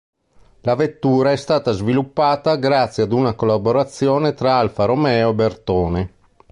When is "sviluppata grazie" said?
1.73-3.03